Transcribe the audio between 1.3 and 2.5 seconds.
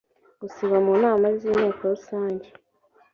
z inteko rusange